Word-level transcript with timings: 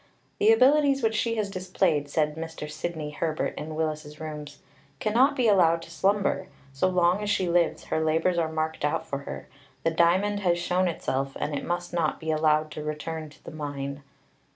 "The 0.39 0.51
abilities 0.51 1.03
which 1.03 1.13
she 1.13 1.35
has 1.35 1.51
displayed," 1.51 2.09
said 2.09 2.35
Mr. 2.35 2.67
Sidney 2.67 3.11
Herbert 3.11 3.53
in 3.55 3.75
Willis's 3.75 4.19
Rooms, 4.19 4.57
"cannot 4.99 5.35
be 5.35 5.47
allowed 5.47 5.83
to 5.83 5.91
slumber. 5.91 6.47
So 6.73 6.87
long 6.87 7.21
as 7.21 7.29
she 7.29 7.47
lives, 7.47 7.83
her 7.83 8.03
labours 8.03 8.39
are 8.39 8.51
marked 8.51 8.83
out 8.83 9.05
for 9.05 9.19
her. 9.19 9.47
The 9.83 9.91
diamond 9.91 10.39
has 10.39 10.57
shown 10.57 10.87
itself, 10.87 11.37
and 11.39 11.53
it 11.55 11.63
must 11.63 11.93
not 11.93 12.19
be 12.19 12.31
allowed 12.31 12.71
to 12.71 12.83
return 12.83 13.29
to 13.29 13.43
the 13.43 13.51
mine." 13.51 14.01